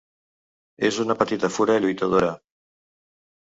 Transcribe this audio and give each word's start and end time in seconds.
És 0.89 0.97
una 1.03 1.17
petita 1.19 1.51
fura 1.59 1.77
lluitadora. 1.85 2.33